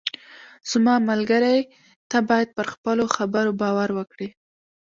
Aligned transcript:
زما 0.71 0.95
ملګری، 1.09 1.59
ته 2.09 2.17
باید 2.29 2.49
پر 2.57 2.65
خپلو 2.73 3.05
خبرو 3.15 3.51
باور 3.61 3.89
وکړې. 3.97 4.27